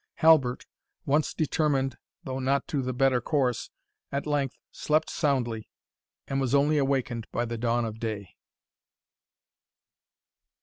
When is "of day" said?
7.85-8.35